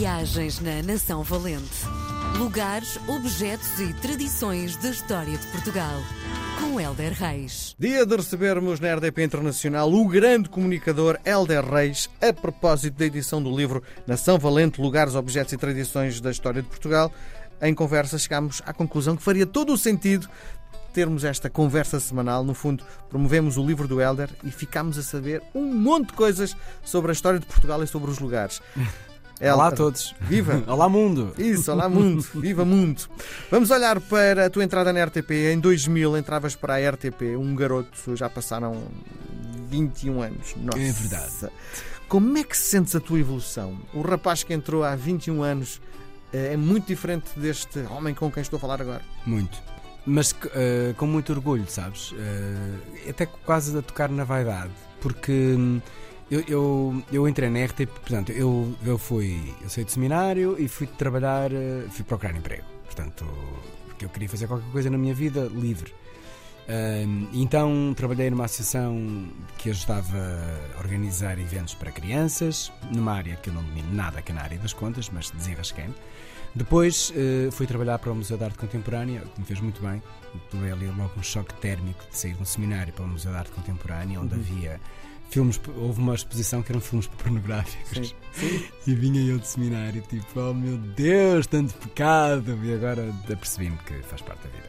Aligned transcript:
Viagens 0.00 0.60
na 0.60 0.82
Nação 0.82 1.22
Valente. 1.22 1.84
Lugares, 2.38 2.98
objetos 3.06 3.78
e 3.80 3.92
tradições 3.92 4.74
da 4.76 4.88
história 4.88 5.36
de 5.36 5.46
Portugal. 5.48 6.00
Com 6.58 6.80
Helder 6.80 7.12
Reis. 7.12 7.76
Dia 7.78 8.06
de 8.06 8.16
recebermos 8.16 8.80
na 8.80 8.94
RDP 8.94 9.22
Internacional 9.22 9.92
o 9.92 10.08
grande 10.08 10.48
comunicador 10.48 11.18
Helder 11.22 11.62
Reis, 11.70 12.08
a 12.18 12.32
propósito 12.32 12.96
da 12.96 13.04
edição 13.04 13.42
do 13.42 13.54
livro 13.54 13.82
Nação 14.06 14.38
Valente, 14.38 14.80
Lugares, 14.80 15.14
Objetos 15.14 15.52
e 15.52 15.58
Tradições 15.58 16.18
da 16.18 16.30
História 16.30 16.62
de 16.62 16.68
Portugal. 16.68 17.12
Em 17.60 17.74
conversa 17.74 18.16
chegámos 18.16 18.62
à 18.64 18.72
conclusão 18.72 19.14
que 19.14 19.22
faria 19.22 19.44
todo 19.44 19.70
o 19.70 19.76
sentido 19.76 20.26
termos 20.94 21.24
esta 21.24 21.50
conversa 21.50 22.00
semanal. 22.00 22.42
No 22.42 22.54
fundo, 22.54 22.82
promovemos 23.10 23.58
o 23.58 23.66
livro 23.66 23.86
do 23.86 24.00
Helder 24.00 24.30
e 24.42 24.50
ficámos 24.50 24.96
a 24.96 25.02
saber 25.02 25.42
um 25.54 25.74
monte 25.74 26.08
de 26.08 26.14
coisas 26.14 26.56
sobre 26.82 27.10
a 27.10 27.12
história 27.12 27.38
de 27.38 27.44
Portugal 27.44 27.82
e 27.82 27.86
sobre 27.86 28.10
os 28.10 28.18
lugares. 28.18 28.62
Helder, 29.40 29.54
olá 29.54 29.68
a 29.68 29.72
todos. 29.72 30.14
Viva! 30.20 30.62
olá 30.68 30.86
mundo! 30.86 31.32
Isso, 31.38 31.72
olá 31.72 31.88
mundo! 31.90 32.20
Viva 32.34 32.62
mundo! 32.62 33.08
Vamos 33.50 33.70
olhar 33.70 33.98
para 33.98 34.46
a 34.46 34.50
tua 34.50 34.62
entrada 34.62 34.92
na 34.92 35.02
RTP. 35.02 35.30
Em 35.50 35.58
2000 35.58 36.18
entravas 36.18 36.54
para 36.54 36.74
a 36.74 36.90
RTP, 36.90 37.36
um 37.38 37.54
garoto, 37.54 38.14
já 38.14 38.28
passaram 38.28 38.82
21 39.70 40.20
anos. 40.20 40.54
Nossa. 40.56 40.78
É 40.78 40.92
verdade. 40.92 41.52
Como 42.06 42.36
é 42.36 42.44
que 42.44 42.54
sentes 42.54 42.94
a 42.94 43.00
tua 43.00 43.18
evolução? 43.18 43.78
O 43.94 44.02
rapaz 44.02 44.42
que 44.42 44.52
entrou 44.52 44.84
há 44.84 44.94
21 44.94 45.42
anos 45.42 45.80
é 46.34 46.54
muito 46.54 46.86
diferente 46.86 47.30
deste 47.34 47.78
homem 47.90 48.14
com 48.14 48.30
quem 48.30 48.42
estou 48.42 48.58
a 48.58 48.60
falar 48.60 48.82
agora? 48.82 49.02
Muito 49.24 49.70
mas 50.06 50.32
uh, 50.32 50.94
com 50.96 51.06
muito 51.06 51.30
orgulho, 51.30 51.66
sabes? 51.68 52.12
Uh, 52.12 53.08
até 53.08 53.26
quase 53.26 53.76
a 53.76 53.82
tocar 53.82 54.08
na 54.08 54.24
vaidade, 54.24 54.72
porque 55.00 55.30
hum, 55.30 55.80
eu, 56.30 56.44
eu, 56.46 57.02
eu, 57.12 57.28
entrei 57.28 57.50
na 57.50 57.64
RTP, 57.64 57.86
portanto, 57.86 58.32
eu, 58.32 58.74
eu 58.84 58.96
fui, 58.96 59.54
eu 59.62 59.68
saí 59.68 59.84
de 59.84 59.92
seminário 59.92 60.56
e 60.58 60.68
fui 60.68 60.86
trabalhar, 60.86 61.50
uh, 61.52 61.90
fui 61.90 62.04
procurar 62.04 62.36
emprego, 62.36 62.64
portanto, 62.84 63.24
porque 63.86 64.04
eu 64.04 64.08
queria 64.08 64.28
fazer 64.28 64.46
qualquer 64.46 64.70
coisa 64.70 64.90
na 64.90 64.98
minha 64.98 65.14
vida 65.14 65.50
livre. 65.52 65.92
Então 67.32 67.92
trabalhei 67.96 68.30
numa 68.30 68.44
associação 68.44 69.28
que 69.58 69.70
ajudava 69.70 70.18
a 70.76 70.78
organizar 70.78 71.38
eventos 71.38 71.74
para 71.74 71.90
crianças, 71.90 72.72
numa 72.94 73.12
área 73.12 73.36
que 73.36 73.50
eu 73.50 73.54
não 73.54 73.62
domino 73.64 73.92
nada, 73.92 74.22
que 74.22 74.30
é 74.30 74.34
na 74.34 74.42
área 74.42 74.58
das 74.58 74.72
contas, 74.72 75.10
mas 75.10 75.30
desenrasquei-me. 75.30 75.94
Depois 76.54 77.10
uh, 77.10 77.50
fui 77.52 77.66
trabalhar 77.66 77.98
para 77.98 78.10
o 78.10 78.14
Museu 78.14 78.36
de 78.36 78.44
Arte 78.44 78.58
Contemporânea, 78.58 79.20
que 79.20 79.40
me 79.40 79.46
fez 79.46 79.60
muito 79.60 79.80
bem. 79.80 80.02
Levei 80.52 80.72
ali 80.72 80.86
logo 80.86 81.12
um 81.16 81.22
choque 81.22 81.54
térmico 81.54 82.04
de 82.10 82.16
sair 82.16 82.34
de 82.34 82.42
um 82.42 82.44
seminário 82.44 82.92
para 82.92 83.04
o 83.04 83.08
Museu 83.08 83.30
de 83.30 83.38
Arte 83.38 83.52
Contemporânea, 83.52 84.20
onde 84.20 84.34
uhum. 84.34 84.40
havia 84.40 84.80
filmes. 85.30 85.60
Houve 85.76 86.00
uma 86.00 86.14
exposição 86.14 86.62
que 86.62 86.72
eram 86.72 86.80
filmes 86.80 87.06
pornográficos. 87.18 88.08
Sim. 88.08 88.14
Sim. 88.32 88.62
E 88.86 88.94
vinha 88.94 89.20
eu 89.22 89.38
de 89.38 89.46
seminário, 89.46 90.02
tipo, 90.02 90.40
oh 90.40 90.54
meu 90.54 90.76
Deus, 90.76 91.46
tanto 91.46 91.74
pecado! 91.74 92.58
E 92.62 92.74
agora 92.74 93.12
apercebi-me 93.24 93.76
que 93.78 93.94
faz 94.02 94.22
parte 94.22 94.44
da 94.44 94.48
vida. 94.50 94.68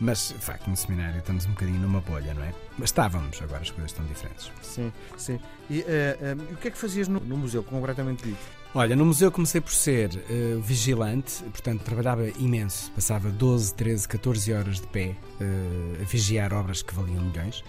Mas, 0.00 0.28
de 0.28 0.44
facto, 0.44 0.68
no 0.68 0.76
seminário 0.76 1.18
estamos 1.18 1.46
um 1.46 1.50
bocadinho 1.50 1.78
numa 1.78 2.00
bolha, 2.00 2.34
não 2.34 2.42
é? 2.42 2.52
Mas 2.76 2.90
estávamos, 2.90 3.40
agora 3.40 3.62
as 3.62 3.70
coisas 3.70 3.92
estão 3.92 4.04
diferentes. 4.06 4.50
Sim, 4.60 4.92
sim. 5.16 5.40
E 5.70 5.80
uh, 5.80 5.84
uh, 5.84 6.52
o 6.52 6.56
que 6.56 6.68
é 6.68 6.70
que 6.70 6.78
fazias 6.78 7.08
no, 7.08 7.20
no 7.20 7.36
museu, 7.36 7.62
concretamente 7.62 8.24
dito? 8.24 8.38
Olha, 8.74 8.96
no 8.96 9.06
museu 9.06 9.30
comecei 9.30 9.60
por 9.60 9.72
ser 9.72 10.10
uh, 10.10 10.60
vigilante, 10.60 11.44
portanto 11.44 11.82
trabalhava 11.82 12.28
imenso, 12.40 12.90
passava 12.90 13.30
12, 13.30 13.72
13, 13.74 14.08
14 14.08 14.52
horas 14.52 14.80
de 14.80 14.86
pé 14.88 15.14
uh, 15.40 16.02
a 16.02 16.04
vigiar 16.04 16.52
obras 16.52 16.82
que 16.82 16.92
valiam 16.92 17.22
milhões. 17.22 17.62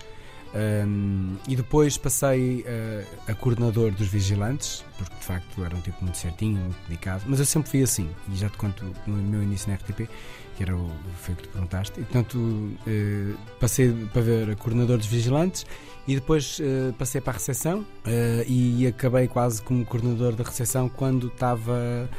Um, 0.56 1.36
e 1.50 1.56
depois 1.56 1.98
passei 1.98 2.62
uh, 2.62 3.32
a 3.32 3.36
coordenador 3.36 3.92
dos 3.92 4.08
vigilantes, 4.08 4.86
porque 4.98 5.14
de 5.16 5.26
facto 5.26 5.66
era 5.66 5.76
um 5.76 5.82
tipo 5.82 6.02
muito 6.02 6.18
certinho, 6.18 6.58
muito 6.58 6.78
dedicado, 6.88 7.24
mas 7.28 7.40
eu 7.40 7.46
sempre 7.46 7.70
fui 7.70 7.84
assim, 7.84 8.10
e 8.32 8.38
já 8.38 8.50
te 8.50 8.58
conto 8.58 8.86
no 9.06 9.18
meu 9.18 9.44
início 9.44 9.70
na 9.70 9.76
RTP, 9.76 10.10
que 10.56 10.64
era 10.64 10.74
o, 10.74 10.90
foi 11.22 11.34
o 11.34 11.38
que 11.38 11.44
te 11.44 11.50
perguntaste, 11.50 12.00
e 12.00 12.04
portanto 12.04 12.38
uh, 12.38 13.38
passei 13.60 13.92
para 14.14 14.22
ver 14.22 14.50
a 14.52 14.56
coordenador 14.56 14.98
dos 14.98 15.08
vigilantes 15.08 15.66
e 16.08 16.16
depois 16.16 16.58
uh, 16.60 16.94
passei 16.94 17.20
para 17.20 17.32
a 17.32 17.34
recepção 17.34 17.80
uh, 17.80 17.86
e 18.48 18.88
acabei 18.88 19.28
quase 19.28 19.62
como 19.62 19.86
coordenador 19.86 20.36
da 20.36 20.44
recepção 20.44 20.88
quando 20.88 21.28
estava. 21.28 22.10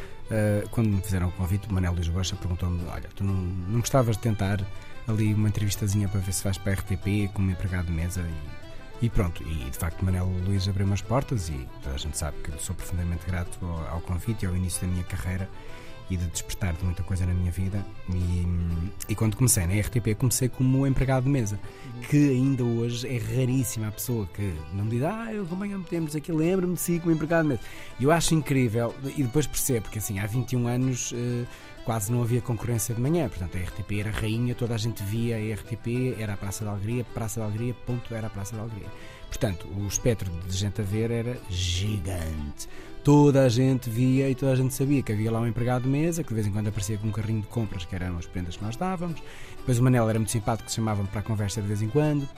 Quando 0.72 0.88
me 0.88 1.00
fizeram 1.00 1.28
o 1.28 1.31
convite, 1.31 1.69
o 1.69 1.72
Manel 1.72 1.92
Luís 1.92 2.09
Rocha 2.09 2.34
perguntou-me: 2.34 2.81
Olha, 2.88 3.09
tu 3.15 3.22
não, 3.22 3.32
não 3.32 3.78
gostavas 3.78 4.16
de 4.16 4.22
tentar 4.22 4.60
ali 5.06 5.34
uma 5.34 5.49
entrevistazinha 5.49 6.09
para 6.09 6.21
ver 6.21 6.33
se 6.33 6.44
vais 6.44 6.59
para 6.59 6.72
a 6.72 6.75
RTP 6.75 7.33
como 7.33 7.50
empregado 7.50 7.87
de 7.87 7.93
mesa? 7.93 8.22
E, 9.00 9.06
e 9.06 9.11
pronto, 9.11 9.43
e 9.43 9.71
de 9.71 9.77
facto, 9.77 10.05
Manel 10.05 10.27
Luís 10.44 10.69
abriu 10.69 10.87
umas 10.87 11.03
portas 11.03 11.49
e 11.49 11.69
toda 11.83 11.94
a 11.94 11.99
gente 11.99 12.17
sabe 12.17 12.37
que 12.43 12.50
eu 12.50 12.59
sou 12.59 12.75
profundamente 12.75 13.27
grato 13.27 13.59
ao, 13.65 13.95
ao 13.95 14.00
convite 14.00 14.45
e 14.45 14.49
ao 14.49 14.56
início 14.56 14.83
da 14.83 14.93
minha 14.93 15.05
carreira 15.05 15.49
e 16.09 16.17
de 16.17 16.27
despertar 16.27 16.75
de 16.75 16.84
muita 16.84 17.03
coisa 17.03 17.27
na 17.27 17.34
minha 17.34 17.50
vida. 17.50 17.84
E, 18.09 18.47
e 19.09 19.15
quando 19.15 19.37
comecei 19.37 19.67
na 19.67 19.81
RTP, 19.81 20.15
comecei 20.17 20.49
como 20.49 20.87
empregado 20.87 21.25
de 21.25 21.31
mesa, 21.31 21.59
que 22.09 22.31
ainda 22.31 22.65
hoje 22.65 23.06
é 23.09 23.19
raríssima 23.19 23.89
a 23.89 23.93
pessoa 23.93 24.27
que 24.33 24.55
não 24.72 24.87
diz, 24.89 25.03
ah, 25.03 25.33
eu 25.33 25.47
também 25.47 25.72
a 25.72 25.78
metemos 25.78 26.15
aqui, 26.15 26.31
lembro-me 26.33 26.75
de 26.75 26.81
si 26.81 27.00
como 27.00 27.12
empregado 27.12 27.43
de 27.43 27.49
mesa. 27.50 27.61
E 27.99 28.05
eu 28.05 28.11
acho 28.11 28.34
incrível, 28.34 28.95
e 29.16 29.22
depois 29.22 29.47
percebo, 29.47 29.89
que 29.89 29.99
assim, 29.99 30.19
há 30.19 30.27
21 30.27 30.66
anos. 30.66 31.12
Uh, 31.12 31.47
quase 31.87 32.11
não 32.11 32.21
havia 32.21 32.41
concorrência 32.41 32.93
de 32.93 33.00
manhã, 33.00 33.28
portanto 33.28 33.56
a 33.56 33.61
RTP 33.61 34.00
era 34.00 34.11
rainha, 34.11 34.56
toda 34.56 34.75
a 34.75 34.77
gente 34.77 35.05
via 35.05 35.37
a 35.37 35.55
RTP, 35.55 36.21
era 36.21 36.33
a 36.33 36.37
Praça 36.37 36.65
da 36.65 36.72
Alegria, 36.72 37.05
Praça 37.15 37.39
da 37.39 37.47
Alegria, 37.47 37.75
ponto, 37.87 38.12
era 38.12 38.27
a 38.27 38.31
Praça 38.31 38.56
da 38.56 38.62
Alegria. 38.62 38.89
Portanto, 39.28 39.69
o 39.69 39.87
espectro 39.87 40.28
de 40.49 40.56
gente 40.56 40.81
a 40.81 40.84
ver 40.84 41.12
era 41.12 41.39
gigante 41.49 42.69
toda 43.06 43.44
a 43.44 43.49
gente 43.49 43.89
via 43.89 44.28
e 44.28 44.34
toda 44.34 44.50
a 44.50 44.56
gente 44.56 44.75
sabia 44.75 45.00
que 45.00 45.12
havia 45.12 45.31
lá 45.31 45.39
um 45.39 45.47
empregado 45.47 45.84
de 45.84 45.89
mesa, 45.89 46.25
que 46.25 46.31
de 46.31 46.34
vez 46.34 46.44
em 46.49 46.50
quando 46.50 46.67
aparecia 46.67 46.99
com 46.99 47.06
um 47.06 47.12
carrinho 47.12 47.41
de 47.41 47.47
compras, 47.47 47.84
que 47.84 47.94
eram 47.94 48.19
as 48.19 48.27
prendas 48.27 48.56
que 48.56 48.65
nós 48.65 48.75
dávamos. 48.75 49.22
Depois 49.59 49.78
o 49.78 49.83
Manel 49.84 50.11
era 50.11 50.19
muito 50.19 50.33
simpático, 50.33 50.65
que 50.65 50.72
se 50.72 50.77
chamavam 50.78 51.06
para 51.06 51.21
a 51.21 51.22
conversa 51.22 51.62
de 51.62 51.69
vez 51.69 51.83
em 51.83 51.89
quando. 51.89 52.28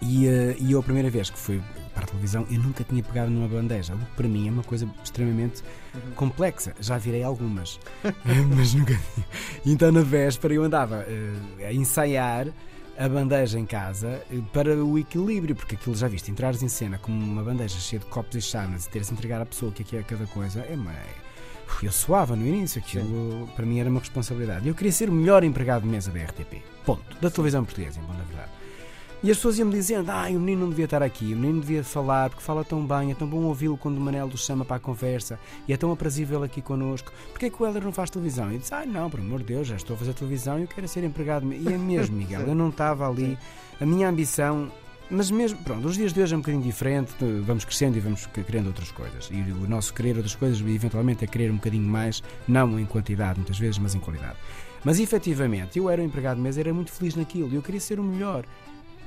E, 0.00 0.28
uh, 0.28 0.56
e 0.60 0.70
eu, 0.70 0.78
a 0.78 0.82
primeira 0.84 1.10
vez 1.10 1.28
que 1.28 1.36
fui 1.36 1.60
para 1.92 2.04
a 2.04 2.06
televisão, 2.06 2.46
eu 2.48 2.60
nunca 2.60 2.84
tinha 2.84 3.02
pegado 3.02 3.32
numa 3.32 3.48
bandeja, 3.48 3.96
o 3.96 3.98
que 3.98 4.14
para 4.14 4.28
mim 4.28 4.46
é 4.46 4.52
uma 4.52 4.62
coisa 4.62 4.88
extremamente 5.02 5.64
uhum. 5.92 6.12
complexa. 6.14 6.72
Já 6.78 6.96
virei 6.96 7.24
algumas, 7.24 7.80
mas 8.56 8.72
nunca 8.72 8.94
tinha. 8.94 9.26
Então, 9.66 9.90
na 9.90 10.02
véspera, 10.02 10.54
eu 10.54 10.62
andava 10.62 11.04
uh, 11.04 11.66
a 11.66 11.72
ensaiar 11.72 12.46
a 13.00 13.08
bandeja 13.08 13.58
em 13.58 13.64
casa 13.64 14.22
eh, 14.30 14.42
para 14.52 14.76
o 14.84 14.98
equilíbrio, 14.98 15.56
porque 15.56 15.74
aquilo 15.74 15.96
já 15.96 16.06
viste, 16.06 16.30
entrares 16.30 16.62
em 16.62 16.68
cena 16.68 16.98
com 16.98 17.10
uma 17.10 17.42
bandeja 17.42 17.78
cheia 17.78 17.98
de 17.98 18.04
copos 18.04 18.36
e 18.36 18.42
chamas 18.42 18.84
e 18.84 18.90
teres 18.90 19.08
de 19.08 19.14
entregar 19.14 19.40
à 19.40 19.46
pessoa 19.46 19.70
o 19.70 19.74
que 19.74 19.82
é 19.82 19.84
que 19.86 19.96
é 19.96 20.02
cada 20.02 20.26
coisa, 20.26 20.60
é 20.60 20.76
meio. 20.76 21.30
Eu 21.82 21.92
suava 21.92 22.36
no 22.36 22.46
início, 22.46 22.78
aquilo 22.78 23.46
Sim. 23.46 23.52
para 23.56 23.64
mim 23.64 23.78
era 23.78 23.88
uma 23.88 24.00
responsabilidade. 24.00 24.68
Eu 24.68 24.74
queria 24.74 24.92
ser 24.92 25.08
o 25.08 25.12
melhor 25.12 25.42
empregado 25.42 25.82
de 25.82 25.88
mesa 25.88 26.10
da 26.10 26.20
RTP. 26.22 26.62
Ponto. 26.84 27.16
Da 27.22 27.30
televisão 27.30 27.64
portuguesa, 27.64 28.00
E 29.22 29.30
as 29.30 29.36
pessoas 29.36 29.58
iam-me 29.58 29.72
dizendo: 29.72 30.10
ah, 30.10 30.26
o 30.30 30.40
menino 30.40 30.62
não 30.62 30.70
devia 30.70 30.86
estar 30.86 31.02
aqui, 31.02 31.34
o 31.34 31.36
menino 31.36 31.60
devia 31.60 31.84
falar, 31.84 32.30
porque 32.30 32.42
fala 32.42 32.64
tão 32.64 32.86
bem, 32.86 33.10
é 33.10 33.14
tão 33.14 33.28
bom 33.28 33.42
ouvi-lo 33.44 33.76
quando 33.76 33.98
o 33.98 34.00
Manel 34.00 34.28
nos 34.28 34.44
chama 34.44 34.64
para 34.64 34.76
a 34.76 34.80
conversa 34.80 35.38
e 35.68 35.72
é 35.72 35.76
tão 35.76 35.92
aprazível 35.92 36.42
aqui 36.42 36.62
connosco. 36.62 37.12
Porquê 37.30 37.46
é 37.46 37.50
que 37.50 37.62
o 37.62 37.66
Helder 37.66 37.84
não 37.84 37.92
faz 37.92 38.08
televisão? 38.08 38.50
E 38.52 38.58
disse: 38.58 38.74
ah, 38.74 38.86
não, 38.86 39.10
por 39.10 39.20
amor 39.20 39.40
de 39.40 39.46
Deus, 39.46 39.68
já 39.68 39.76
estou 39.76 39.94
a 39.94 39.98
fazer 39.98 40.14
televisão 40.14 40.58
e 40.58 40.62
eu 40.62 40.68
quero 40.68 40.88
ser 40.88 41.04
empregado. 41.04 41.52
E 41.52 41.68
é 41.68 41.76
mesmo, 41.76 42.16
Miguel, 42.16 42.42
eu 42.42 42.54
não 42.54 42.70
estava 42.70 43.08
ali. 43.08 43.36
A 43.80 43.86
minha 43.86 44.08
ambição 44.08 44.70
mas 45.10 45.28
mesmo, 45.28 45.58
pronto, 45.64 45.88
os 45.88 45.96
dias 45.96 46.12
de 46.12 46.22
hoje 46.22 46.34
é 46.34 46.36
um 46.36 46.40
bocadinho 46.40 46.62
diferente, 46.62 47.12
vamos 47.42 47.64
crescendo 47.64 47.96
e 47.96 48.00
vamos 48.00 48.26
querendo 48.26 48.68
outras 48.68 48.92
coisas. 48.92 49.28
E 49.32 49.40
o 49.40 49.68
nosso 49.68 49.92
querer 49.92 50.14
outras 50.14 50.36
coisas, 50.36 50.60
eventualmente, 50.60 51.24
é 51.24 51.26
querer 51.26 51.50
um 51.50 51.56
bocadinho 51.56 51.82
mais, 51.82 52.22
não 52.46 52.78
em 52.78 52.86
quantidade 52.86 53.40
muitas 53.40 53.58
vezes, 53.58 53.76
mas 53.78 53.92
em 53.92 53.98
qualidade. 53.98 54.36
Mas 54.84 55.00
efetivamente, 55.00 55.80
eu 55.80 55.90
era 55.90 56.00
um 56.00 56.04
empregado 56.04 56.36
de 56.36 56.42
mesa, 56.42 56.60
era 56.60 56.72
muito 56.72 56.92
feliz 56.92 57.16
naquilo 57.16 57.50
e 57.50 57.56
eu 57.56 57.62
queria 57.62 57.80
ser 57.80 57.98
o 57.98 58.04
melhor. 58.04 58.44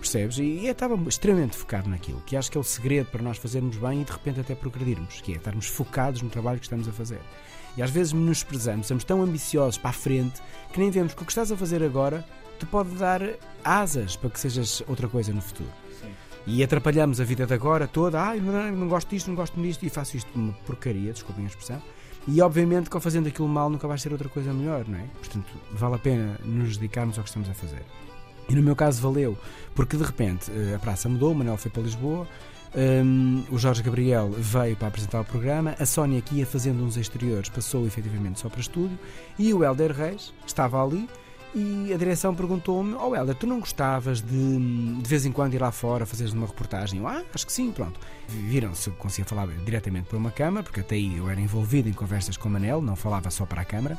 Percebes? 0.03 0.37
E 0.37 0.65
eu 0.65 0.73
estava 0.73 1.01
extremamente 1.07 1.55
focado 1.55 1.89
naquilo, 1.89 2.21
que 2.25 2.35
acho 2.35 2.51
que 2.51 2.57
é 2.57 2.59
o 2.59 2.63
segredo 2.63 3.09
para 3.09 3.21
nós 3.21 3.37
fazermos 3.37 3.77
bem 3.77 4.01
e 4.01 4.03
de 4.03 4.11
repente 4.11 4.41
até 4.41 4.53
progredirmos, 4.53 5.21
que 5.21 5.31
é 5.31 5.37
estarmos 5.37 5.67
focados 5.67 6.21
no 6.21 6.29
trabalho 6.29 6.59
que 6.59 6.65
estamos 6.65 6.89
a 6.89 6.91
fazer. 6.91 7.21
E 7.77 7.81
às 7.81 7.89
vezes 7.89 8.11
nos 8.11 8.43
prezamos, 8.43 8.87
somos 8.87 9.05
tão 9.05 9.21
ambiciosos 9.21 9.77
para 9.77 9.91
a 9.91 9.93
frente 9.93 10.41
que 10.73 10.79
nem 10.81 10.91
vemos 10.91 11.13
que 11.13 11.23
o 11.23 11.25
que 11.25 11.31
estás 11.31 11.53
a 11.53 11.55
fazer 11.55 11.81
agora 11.81 12.25
te 12.59 12.65
pode 12.65 12.89
dar 12.95 13.21
asas 13.63 14.17
para 14.17 14.29
que 14.29 14.41
sejas 14.41 14.83
outra 14.89 15.07
coisa 15.07 15.31
no 15.31 15.41
futuro. 15.41 15.71
Sim. 16.01 16.11
E 16.45 16.61
atrapalhamos 16.61 17.21
a 17.21 17.23
vida 17.23 17.45
de 17.45 17.53
agora 17.53 17.87
toda, 17.87 18.21
ah, 18.21 18.35
não, 18.35 18.73
não 18.73 18.89
gosto 18.89 19.09
disto, 19.09 19.29
não 19.29 19.35
gosto 19.35 19.59
disto, 19.61 19.85
e 19.85 19.89
faço 19.89 20.17
isto 20.17 20.29
uma 20.35 20.51
porcaria, 20.65 21.13
desculpem 21.13 21.45
a 21.45 21.47
expressão. 21.47 21.81
E 22.27 22.41
obviamente 22.41 22.89
que 22.89 22.97
ao 22.97 23.01
fazendo 23.01 23.27
aquilo 23.27 23.47
mal 23.47 23.69
nunca 23.69 23.87
vais 23.87 24.03
ter 24.03 24.11
outra 24.11 24.27
coisa 24.27 24.51
melhor, 24.51 24.85
não 24.85 24.99
é? 24.99 25.05
Portanto, 25.19 25.47
vale 25.71 25.95
a 25.95 25.99
pena 25.99 26.37
nos 26.43 26.75
dedicarmos 26.75 27.17
ao 27.17 27.23
que 27.23 27.29
estamos 27.29 27.49
a 27.49 27.53
fazer. 27.53 27.83
E 28.49 28.55
no 28.55 28.61
meu 28.61 28.75
caso 28.75 29.01
valeu, 29.01 29.37
porque 29.73 29.97
de 29.97 30.03
repente 30.03 30.51
eh, 30.51 30.75
a 30.75 30.79
praça 30.79 31.07
mudou, 31.07 31.31
o 31.31 31.35
Manuel 31.35 31.57
foi 31.57 31.71
para 31.71 31.83
Lisboa, 31.83 32.27
um, 32.75 33.43
o 33.51 33.57
Jorge 33.59 33.83
Gabriel 33.83 34.31
veio 34.31 34.75
para 34.75 34.87
apresentar 34.87 35.21
o 35.21 35.25
programa, 35.25 35.75
a 35.79 35.85
Sónia 35.85 36.19
que 36.21 36.35
ia 36.35 36.45
fazendo 36.45 36.83
uns 36.83 36.97
exteriores 36.97 37.47
passou 37.47 37.85
efetivamente 37.85 38.39
só 38.39 38.49
para 38.49 38.61
estúdio 38.61 38.97
e 39.37 39.53
o 39.53 39.63
Helder 39.63 39.91
Reis 39.91 40.33
estava 40.47 40.83
ali 40.83 41.07
E 41.55 41.93
a 41.93 41.97
direção 41.97 42.33
perguntou-me: 42.33 42.95
Oh, 42.95 43.15
Helder, 43.15 43.35
tu 43.35 43.45
não 43.45 43.59
gostavas 43.59 44.21
de 44.21 44.57
de 45.01 45.07
vez 45.07 45.23
em 45.25 45.31
quando 45.31 45.53
ir 45.53 45.61
lá 45.61 45.71
fora 45.71 46.03
fazeres 46.05 46.33
uma 46.33 46.47
reportagem? 46.47 46.99
Eu, 46.99 47.07
ah, 47.07 47.21
acho 47.33 47.45
que 47.45 47.53
sim, 47.53 47.71
pronto. 47.71 47.99
Viram 48.27 48.73
se 48.73 48.89
eu 48.89 48.93
conseguia 48.95 49.25
falar 49.25 49.47
diretamente 49.63 50.07
para 50.07 50.17
uma 50.17 50.31
câmara, 50.31 50.63
porque 50.63 50.79
até 50.79 50.95
aí 50.95 51.15
eu 51.17 51.29
era 51.29 51.39
envolvido 51.39 51.87
em 51.87 51.93
conversas 51.93 52.37
com 52.37 52.49
o 52.49 52.51
Manel, 52.51 52.81
não 52.81 52.95
falava 52.95 53.29
só 53.29 53.45
para 53.45 53.61
a 53.61 53.65
câmara. 53.65 53.97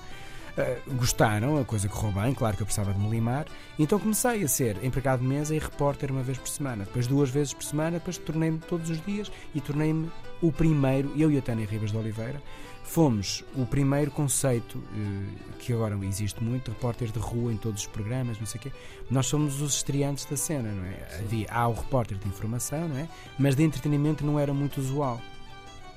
Uh, 0.56 0.94
gostaram, 0.94 1.60
a 1.60 1.64
coisa 1.64 1.88
correu 1.88 2.12
bem, 2.12 2.32
claro 2.32 2.56
que 2.56 2.62
eu 2.62 2.66
precisava 2.66 2.92
de 2.92 3.00
me 3.00 3.10
limar. 3.10 3.46
Então 3.78 3.98
comecei 3.98 4.44
a 4.44 4.48
ser 4.48 4.82
empregado 4.84 5.20
de 5.20 5.26
mesa 5.26 5.54
e 5.54 5.58
repórter 5.58 6.12
uma 6.12 6.22
vez 6.22 6.38
por 6.38 6.48
semana. 6.48 6.84
Depois 6.84 7.06
duas 7.06 7.28
vezes 7.28 7.52
por 7.52 7.64
semana, 7.64 7.98
depois 7.98 8.18
tornei-me 8.18 8.58
todos 8.58 8.88
os 8.88 9.04
dias 9.04 9.32
e 9.54 9.60
tornei-me 9.60 10.10
o 10.40 10.52
primeiro, 10.52 11.12
eu 11.16 11.30
e 11.30 11.38
a 11.38 11.42
Tânia 11.42 11.66
Ribas 11.66 11.90
de 11.90 11.96
Oliveira, 11.96 12.40
fomos 12.84 13.42
o 13.56 13.66
primeiro 13.66 14.10
conceito 14.10 14.78
uh, 14.78 15.52
que 15.58 15.72
agora 15.72 15.98
existe 16.04 16.42
muito, 16.44 16.70
repórter 16.70 17.10
de 17.10 17.18
rua 17.18 17.52
em 17.52 17.56
todos 17.56 17.80
os 17.80 17.86
programas, 17.88 18.38
não 18.38 18.46
sei 18.46 18.60
o 18.60 18.62
quê. 18.62 18.72
Nós 19.10 19.26
somos 19.26 19.60
os 19.60 19.74
estreantes 19.76 20.24
da 20.26 20.36
cena, 20.36 20.70
não 20.70 20.84
é? 20.84 21.18
Havia, 21.18 21.48
há 21.50 21.66
o 21.66 21.72
repórter 21.72 22.16
de 22.18 22.28
informação, 22.28 22.86
não 22.86 22.98
é? 22.98 23.08
Mas 23.38 23.56
de 23.56 23.64
entretenimento 23.64 24.24
não 24.24 24.38
era 24.38 24.54
muito 24.54 24.78
usual. 24.80 25.20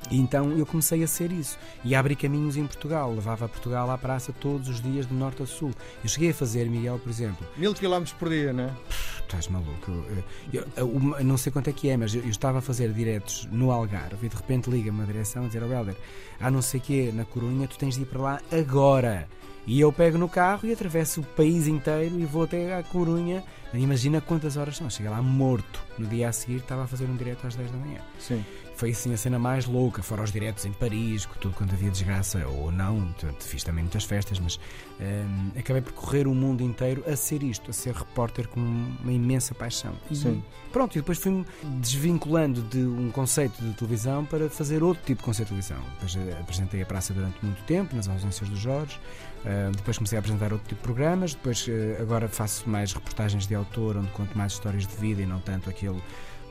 E 0.10 0.20
então 0.20 0.52
eu 0.52 0.66
comecei 0.66 1.04
a 1.04 1.08
ser 1.08 1.32
isso 1.32 1.58
e 1.84 1.94
a 1.94 2.00
abrir 2.00 2.16
caminhos 2.16 2.56
em 2.58 2.66
Portugal. 2.66 3.14
Levava 3.14 3.48
Portugal 3.48 3.90
à 3.92 3.98
praça 3.98 4.34
todos 4.34 4.70
os 4.70 4.82
dias 4.82 5.08
de 5.08 5.14
norte 5.14 5.44
a 5.44 5.46
sul. 5.46 5.72
Eu 6.04 6.10
cheguei 6.10 6.32
a 6.32 6.34
fazer, 6.34 6.70
Miguel, 6.70 7.00
por 7.00 7.10
exemplo. 7.10 7.46
Mil 7.58 7.74
quilómetros 7.74 8.14
por 8.18 8.30
dia, 8.30 8.54
não 8.54 8.66
é? 8.66 8.74
Estás 9.20 9.48
maluco. 9.50 9.92
Eu, 9.92 10.24
eu, 10.54 11.16
eu, 11.18 11.24
não 11.26 11.38
sei 11.38 11.52
quanto 11.52 11.70
é 11.70 11.74
que 11.74 11.90
é, 11.90 11.98
mas 11.98 12.16
eu, 12.16 12.26
estava 12.30 12.60
a 12.60 12.62
fazer 12.62 12.94
diretos 12.94 13.46
no 13.52 13.72
Algarve 13.72 14.26
e 14.26 14.30
de 14.30 14.36
repente 14.36 14.70
liga-me 14.70 15.04
a 15.04 15.06
direção 15.06 15.44
a 15.44 15.48
dizer: 15.48 15.64
Ó 15.64 15.68
oh, 15.68 15.74
Helder, 15.74 15.96
há 16.40 16.50
não 16.50 16.62
sei 16.62 16.80
o 16.80 16.84
que 16.84 17.12
na 17.12 17.26
Corunha, 17.26 17.68
tu 17.68 17.78
tens 17.78 17.96
de 17.96 18.04
ir 18.04 18.06
para 18.06 18.22
lá 18.22 18.42
agora. 18.52 19.28
E 19.66 19.82
eu 19.82 19.92
pego 19.92 20.18
no 20.18 20.30
carro 20.30 20.66
e 20.66 20.72
atravesso 20.72 21.20
o 21.20 21.24
país 21.26 21.68
inteiro 21.68 22.18
e 22.18 22.26
vou 22.26 22.44
até 22.44 22.74
à 22.74 22.82
Corunha. 22.82 23.44
Imagina 23.74 24.22
quantas 24.22 24.56
horas 24.56 24.78
são. 24.78 24.90
Cheguei 24.90 25.12
lá 25.12 25.22
morto. 25.22 25.84
No 25.98 26.08
dia 26.08 26.30
a 26.30 26.32
seguir 26.32 26.60
estava 26.60 26.86
a 26.86 26.88
fazer 26.88 27.04
um 27.04 27.18
direto 27.18 27.46
às 27.46 27.54
10 27.54 27.72
da 27.72 27.78
manhã. 27.78 28.00
Sim 28.18 28.46
foi 28.78 28.92
assim 28.92 29.12
a 29.12 29.18
cena 29.18 29.40
mais 29.40 29.66
louca, 29.66 30.04
fora 30.04 30.22
os 30.22 30.32
diretos 30.32 30.64
em 30.64 30.72
Paris, 30.72 31.26
com 31.26 31.34
tudo 31.40 31.56
quando 31.56 31.74
havia 31.74 31.90
desgraça, 31.90 32.48
ou 32.48 32.72
não, 32.72 33.08
portanto, 33.08 33.44
fiz 33.44 33.64
também 33.64 33.84
muitas 33.84 34.04
festas, 34.04 34.40
mas 34.40 34.60
um, 35.00 35.60
acabei 35.60 35.82
por 35.82 35.94
correr 35.94 36.28
o 36.28 36.36
mundo 36.36 36.62
inteiro 36.62 37.04
a 37.08 37.16
ser 37.16 37.42
isto, 37.42 37.72
a 37.72 37.74
ser 37.74 37.96
repórter 37.96 38.48
com 38.48 38.60
uma 38.60 39.12
imensa 39.12 39.56
paixão. 39.56 39.94
E 40.12 40.16
Sim. 40.16 40.44
pronto, 40.72 40.96
e 40.96 41.02
depois 41.02 41.18
fui-me 41.18 41.44
desvinculando 41.82 42.62
de 42.62 42.78
um 42.78 43.10
conceito 43.10 43.60
de 43.60 43.74
televisão 43.74 44.24
para 44.24 44.48
fazer 44.48 44.84
outro 44.84 45.04
tipo 45.04 45.22
de 45.22 45.26
conceito 45.26 45.56
de 45.56 45.62
televisão. 45.62 45.92
Depois 45.94 46.16
eh, 46.16 46.38
apresentei 46.40 46.82
a 46.84 46.86
praça 46.86 47.16
durante 47.16 47.44
muito 47.44 47.64
tempo, 47.64 47.96
nas 47.96 48.08
ausências 48.08 48.48
do 48.48 48.56
Jorge, 48.56 49.00
uh, 49.44 49.76
depois 49.76 49.98
comecei 49.98 50.18
a 50.18 50.20
apresentar 50.20 50.54
outro 50.54 50.70
tipo 50.70 50.82
de 50.82 50.84
programas, 50.84 51.34
depois 51.34 51.68
uh, 51.68 52.00
agora 52.00 52.28
faço 52.28 52.70
mais 52.70 52.94
reportagens 52.94 53.48
de 53.48 53.56
autor, 53.56 53.98
onde 53.98 54.12
conto 54.12 54.38
mais 54.38 54.52
histórias 54.52 54.86
de 54.86 54.96
vida 54.98 55.24
e 55.24 55.26
não 55.26 55.40
tanto 55.40 55.68
aquele 55.68 56.00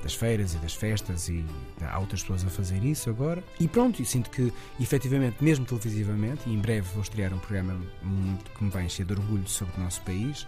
das 0.02 0.14
feiras 0.14 0.54
e 0.54 0.58
das 0.58 0.75
festas 0.75 1.28
e 1.28 1.44
há 1.82 1.98
outras 1.98 2.22
pessoas 2.22 2.44
a 2.44 2.48
fazer 2.48 2.84
isso 2.84 3.10
agora. 3.10 3.43
E 3.58 3.69
pronto, 3.69 4.00
e 4.00 4.04
sinto 4.04 4.31
que 4.31 4.52
efetivamente, 4.81 5.43
mesmo 5.43 5.64
televisivamente, 5.64 6.43
e 6.46 6.54
em 6.54 6.58
breve 6.58 6.87
vou 6.93 7.02
estrear 7.02 7.32
um 7.32 7.38
programa 7.38 7.76
muito, 8.02 8.50
que 8.50 8.64
me 8.64 8.70
vai 8.70 8.84
encher 8.84 9.06
de 9.06 9.12
orgulho 9.12 9.46
sobre 9.48 9.75
o 9.78 9.84
nosso 9.84 10.00
país. 10.02 10.46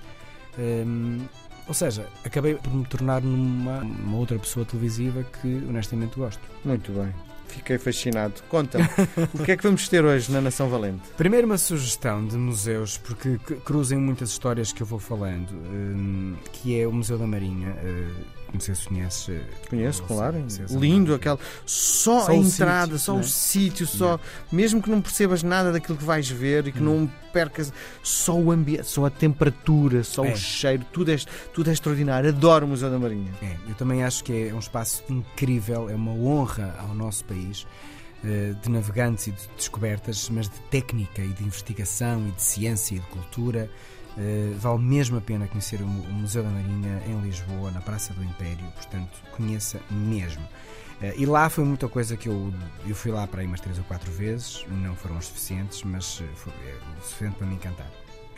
Um, 0.59 1.27
ou 1.67 1.75
seja, 1.75 2.09
acabei 2.25 2.55
por 2.55 2.73
me 2.73 2.85
tornar 2.87 3.21
numa 3.21 3.81
uma 3.81 4.17
outra 4.17 4.39
pessoa 4.39 4.65
televisiva 4.65 5.23
que 5.23 5.63
honestamente 5.69 6.17
gosto. 6.17 6.41
Muito 6.65 6.93
bem. 6.93 7.13
Fiquei 7.49 7.79
fascinado. 7.79 8.35
Conta-me, 8.49 8.85
o 9.35 9.43
que 9.43 9.53
é 9.53 9.57
que 9.57 9.63
vamos 9.63 9.89
ter 9.89 10.05
hoje 10.05 10.31
na 10.31 10.41
Nação 10.41 10.69
Valente? 10.69 11.03
Primeiro, 11.17 11.47
uma 11.47 11.59
sugestão 11.59 12.27
de 12.27 12.37
museus, 12.37 12.99
porque 12.99 13.39
cruzem 13.65 13.99
muitas 13.99 14.31
histórias 14.31 14.73
que 14.73 14.83
eu 14.83 14.87
vou 14.87 14.99
falando, 14.99 15.51
hum, 15.53 16.37
que 16.53 16.79
é 16.79 16.87
o 16.87 16.93
Museu 16.93 17.19
da 17.19 17.27
Marinha. 17.27 17.75
Não 18.53 18.61
sei 18.61 18.75
se 18.75 18.89
conheces. 18.89 19.41
Conheço, 19.69 20.03
claro. 20.05 20.45
Lindo, 20.71 21.15
aquele. 21.15 21.39
Só, 21.67 22.23
só 22.23 22.31
a 22.31 22.35
entrada, 22.35 22.99
sítio, 22.99 22.99
só 22.99 23.15
né? 23.15 23.21
o 23.21 23.25
sítio, 23.25 23.87
só. 23.87 24.21
Mesmo 24.51 24.81
que 24.81 24.91
não 24.91 25.01
percebas 25.01 25.43
nada 25.43 25.71
daquilo 25.71 25.99
que 25.99 26.05
vais 26.05 26.29
ver 26.29 26.67
e 26.67 26.73
que 26.73 26.81
hum. 26.81 27.01
não 27.01 27.13
percas. 27.33 27.73
Só 28.03 28.35
o 28.35 28.51
ambiente, 28.51 28.87
só 28.87 29.05
a 29.05 29.11
temperatura, 29.11 30.03
só 30.03 30.25
é. 30.25 30.33
o 30.33 30.37
cheiro, 30.37 30.85
tudo 30.93 31.13
é, 31.13 31.17
tudo 31.53 31.69
é 31.69 31.73
extraordinário. 31.73 32.31
Adoro 32.31 32.65
o 32.65 32.69
Museu 32.69 32.91
da 32.91 32.99
Marinha. 32.99 33.33
É, 33.43 33.57
eu 33.69 33.75
também 33.75 34.03
acho 34.03 34.25
que 34.25 34.49
é 34.49 34.55
um 34.55 34.59
espaço 34.59 35.05
incrível, 35.11 35.91
é 35.91 35.95
uma 35.95 36.13
honra 36.13 36.75
ao 36.81 36.95
nosso 36.95 37.25
país 37.25 37.67
eh, 38.25 38.53
de 38.61 38.69
navegantes 38.69 39.29
e 39.29 39.31
de 39.31 39.49
descobertas, 39.57 40.29
mas 40.29 40.49
de 40.49 40.59
técnica 40.71 41.23
e 41.23 41.29
de 41.29 41.45
investigação 41.45 42.27
e 42.27 42.33
de 42.33 42.43
ciência 42.43 42.97
e 42.97 42.99
de 42.99 43.07
cultura. 43.07 43.71
Uh, 44.19 44.59
vale 44.59 44.81
mesmo 44.81 45.17
a 45.17 45.21
pena 45.21 45.47
conhecer 45.47 45.81
o, 45.81 45.87
Museu 45.87 46.43
da 46.43 46.51
Marinha 46.51 47.01
em 47.07 47.21
Lisboa, 47.21 47.71
na 47.71 47.81
Praça 47.81 48.13
do 48.13 48.25
Império, 48.25 48.67
portanto, 48.75 49.17
conheça 49.37 49.81
mesmo. 49.89 50.43
Uh, 51.01 51.15
e 51.17 51.25
lá 51.25 51.49
foi 51.49 51.63
muita 51.63 51.89
coisa 51.89 52.17
que 52.17 52.29
eu, 52.29 52.53
eu 52.85 52.97
fui 52.97 53.13
lá 53.13 53.29
para 53.29 53.43
aí 53.43 53.47
umas 53.47 53.61
três 53.61 53.79
ou 53.79 53.85
quatro 53.85 54.11
vezes, 54.11 54.67
não 54.69 54.97
foram 54.97 55.17
as 55.17 55.27
suficientes, 55.27 55.85
mas 55.85 56.21
foi 56.35 56.53
é, 56.67 56.99
o 56.99 57.03
suficiente 57.03 57.37
para 57.37 57.47
me 57.47 57.55
encantar. 57.55 57.89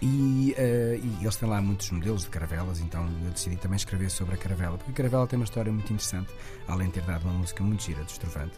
E, 0.03 0.55
uh, 0.59 0.97
e, 1.03 1.19
eles 1.23 1.37
têm 1.37 1.49
lá 1.49 1.63
muitos 1.63 1.91
modelos 1.91 2.25
de 2.25 2.29
caravelas, 2.29 2.81
então 2.81 3.07
eu 3.25 3.31
decidi 3.31 3.57
também 3.57 3.77
escrever 3.77 4.11
sobre 4.11 4.35
a 4.35 4.39
caravela, 4.39 4.77
porque 4.77 4.91
a 4.91 4.95
caravela 4.95 5.27
tem 5.27 5.39
uma 5.39 5.45
história 5.45 5.73
muito 5.73 5.91
interessante, 5.91 6.31
além 6.69 6.89
de 6.89 6.95
ter 6.95 7.03
dado 7.05 7.25
uma 7.25 7.39
música 7.39 7.65
muito 7.65 7.83
gira, 7.83 8.05
destrovante. 8.05 8.53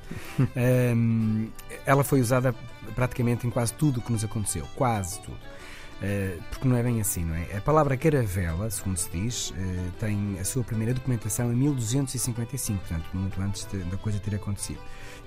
um, 0.96 1.48
ela 1.86 2.02
foi 2.02 2.20
usada 2.20 2.52
praticamente 2.96 3.46
em 3.46 3.50
quase 3.50 3.72
tudo 3.74 4.00
o 4.00 4.02
que 4.02 4.10
nos 4.10 4.24
aconteceu, 4.24 4.66
quase 4.74 5.20
tudo. 5.20 5.38
Eh, 6.02 6.36
porque 6.50 6.66
não 6.66 6.76
é 6.76 6.82
bem 6.82 7.00
assim, 7.00 7.24
não 7.24 7.34
é? 7.34 7.56
A 7.56 7.60
palavra 7.60 7.96
caravela, 7.96 8.68
segundo 8.68 8.96
se 8.96 9.08
diz, 9.10 9.54
eh, 9.56 9.90
tem 10.00 10.36
a 10.40 10.44
sua 10.44 10.64
primeira 10.64 10.92
documentação 10.92 11.52
em 11.52 11.56
1255, 11.56 12.80
portanto, 12.80 13.08
muito 13.14 13.40
antes 13.40 13.64
da 13.64 13.96
coisa 13.96 14.18
ter 14.18 14.34
acontecido. 14.34 14.80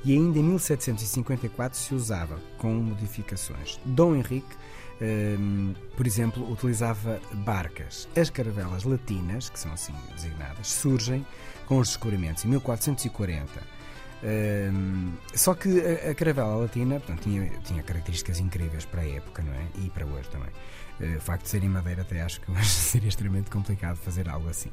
E 0.03 0.11
ainda 0.11 0.37
em 0.37 0.43
1754 0.43 1.79
se 1.79 1.95
usava, 1.95 2.37
com 2.57 2.73
modificações. 2.73 3.79
Dom 3.85 4.15
Henrique, 4.15 4.53
eh, 4.99 5.37
por 5.95 6.05
exemplo, 6.05 6.51
utilizava 6.51 7.21
barcas. 7.33 8.09
As 8.13 8.29
caravelas 8.29 8.83
latinas, 8.83 9.47
que 9.47 9.59
são 9.59 9.71
assim 9.71 9.93
designadas, 10.13 10.67
surgem 10.67 11.25
com 11.67 11.79
os 11.79 11.87
descobrimentos 11.87 12.43
em 12.43 12.49
1440 12.49 13.74
só 15.33 15.53
que 15.53 15.81
a, 15.81 16.11
a, 16.11 16.15
caravela 16.15 16.55
latina 16.55 16.99
portanto, 16.99 17.21
tinha, 17.23 17.49
tinha 17.63 17.83
características 17.83 18.39
incríveis 18.39 18.85
para 18.85 19.01
a 19.01 19.09
época, 19.09 19.43
não 19.43 19.53
é? 19.53 19.65
E 19.85 19.89
para 19.89 20.05
hoje 20.05 20.29
também. 20.29 20.49
Uh, 20.99 21.17
o 21.17 21.21
facto 21.21 21.43
de 21.43 21.49
ser 21.49 21.63
em 21.63 21.69
madeira, 21.69 22.01
até 22.03 22.21
acho 22.21 22.39
que 22.41 22.51
seria 22.65 23.09
extremamente 23.09 23.49
complicado 23.49 23.97
fazer 23.97 24.29
algo 24.29 24.49
assim. 24.49 24.71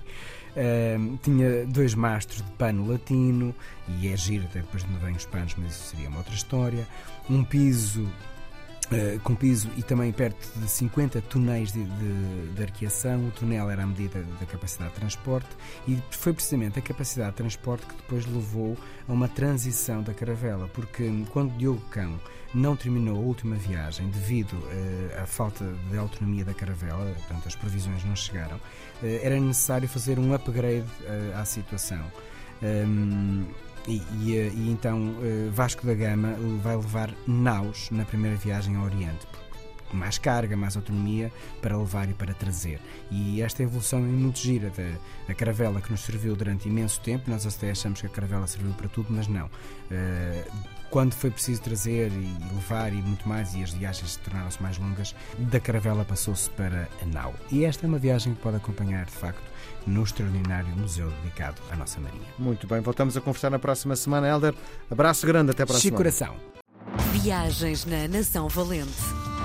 Tinha 1.22 1.66
dois 1.66 1.94
mastros 1.94 2.42
de 2.42 2.50
pano 2.52 2.86
latino, 2.86 3.54
e 3.88 4.08
é 4.08 4.16
giro 4.16 4.44
até 4.44 4.60
depois 4.60 4.84
de 4.84 4.90
me 4.90 4.98
vêm 4.98 5.14
os 5.14 5.26
panos, 5.26 5.54
mas 5.56 5.72
isso 5.72 5.90
seria 5.90 6.08
uma 6.08 6.18
outra 6.18 6.34
história. 6.34 6.86
Um 7.28 7.42
piso 7.42 8.06
Uh, 8.92 9.18
com 9.20 9.34
piso 9.34 9.70
e 9.76 9.82
também 9.82 10.12
perto 10.12 10.58
de 10.58 10.68
50 10.68 11.22
túneis 11.22 11.72
de, 11.72 11.82
de, 11.82 12.52
de, 12.54 12.62
arqueação. 12.62 13.28
O 13.28 13.30
túnel 13.30 13.70
era 13.70 13.82
a 13.82 13.86
medida 13.86 14.22
da 14.38 14.44
capacidade 14.44 14.90
de 14.90 15.00
transporte 15.00 15.48
e 15.88 15.98
foi 16.10 16.32
precisamente 16.32 16.78
a 16.78 16.82
capacidade 16.82 17.30
de 17.30 17.36
transporte 17.36 17.86
que 17.86 17.94
depois 17.94 18.26
levou 18.26 18.76
a 19.08 19.12
uma 19.12 19.28
transição 19.28 20.02
da 20.02 20.12
caravela, 20.12 20.68
porque 20.74 21.10
quando 21.30 21.56
Diogo 21.56 21.80
Cão 21.90 22.20
não 22.52 22.76
terminou 22.76 23.16
a 23.16 23.20
última 23.20 23.56
viagem 23.56 24.08
devido 24.10 24.52
uh, 24.52 25.22
à 25.22 25.26
falta 25.26 25.64
de 25.90 25.96
autonomia 25.96 26.44
da 26.44 26.52
caravela, 26.52 27.14
portanto 27.14 27.48
as 27.48 27.54
provisões 27.54 28.04
não 28.04 28.14
chegaram, 28.14 28.56
uh, 28.56 28.60
era 29.22 29.40
necessário 29.40 29.88
fazer 29.88 30.18
um 30.18 30.34
upgrade 30.34 30.86
à 31.34 31.44
situação. 31.44 32.04
Um, 32.62 33.46
e, 33.88 34.02
e, 34.20 34.36
eh, 34.36 34.52
e, 34.54 34.70
então 34.70 35.14
eh, 35.22 35.48
Vasco 35.50 35.86
da 35.86 35.94
Gama 35.94 36.34
vai 36.62 36.76
levar 36.76 37.14
naus 37.26 37.90
na 37.90 38.04
primeira 38.04 38.36
viagem 38.36 38.76
ao 38.76 38.84
Oriente, 38.84 39.26
mais 39.96 40.18
carga, 40.18 40.56
mais 40.56 40.76
autonomia 40.76 41.32
para 41.60 41.76
levar 41.76 42.08
e 42.08 42.14
para 42.14 42.34
trazer. 42.34 42.80
E 43.10 43.42
esta 43.42 43.62
evolução 43.62 43.98
é 44.00 44.02
muito 44.02 44.38
gira 44.38 44.70
da, 44.70 44.98
da 45.28 45.34
caravela 45.34 45.80
que 45.80 45.90
nos 45.90 46.00
serviu 46.00 46.34
durante 46.34 46.68
imenso 46.68 47.00
tempo. 47.00 47.30
Nós 47.30 47.46
até 47.46 47.70
achamos 47.70 48.00
que 48.00 48.06
a 48.06 48.10
caravela 48.10 48.46
serviu 48.46 48.72
para 48.72 48.88
tudo, 48.88 49.08
mas 49.10 49.26
não. 49.28 49.46
Uh, 49.46 50.82
quando 50.92 51.14
foi 51.14 51.30
preciso 51.30 51.62
trazer 51.62 52.12
e 52.12 52.54
levar 52.54 52.92
e 52.92 53.00
muito 53.00 53.26
mais, 53.26 53.54
e 53.54 53.62
as 53.62 53.70
viagens 53.70 54.16
tornaram-se 54.16 54.62
mais 54.62 54.76
longas, 54.76 55.14
da 55.38 55.58
caravela 55.58 56.04
passou-se 56.04 56.50
para 56.50 56.86
a 57.00 57.06
nau. 57.06 57.34
E 57.50 57.64
esta 57.64 57.86
é 57.86 57.88
uma 57.88 57.98
viagem 57.98 58.34
que 58.34 58.42
pode 58.42 58.58
acompanhar, 58.58 59.06
de 59.06 59.12
facto, 59.12 59.42
no 59.86 60.02
extraordinário 60.02 60.68
museu 60.76 61.10
dedicado 61.22 61.62
à 61.70 61.76
nossa 61.76 61.98
Marinha. 61.98 62.28
Muito 62.38 62.66
bem, 62.66 62.80
voltamos 62.80 63.16
a 63.16 63.22
conversar 63.22 63.48
na 63.48 63.58
próxima 63.58 63.96
semana, 63.96 64.28
Helder. 64.28 64.54
Abraço 64.90 65.26
grande, 65.26 65.50
até 65.50 65.64
para 65.64 65.76
a 65.76 65.80
Chico 65.80 65.96
Coração. 65.96 66.36
Viagens 67.12 67.86
na 67.86 68.06
Nação 68.06 68.48
Valente. 68.48 69.21